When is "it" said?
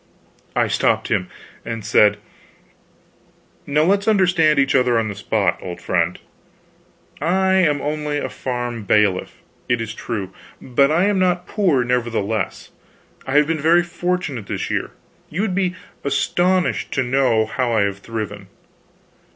9.69-9.79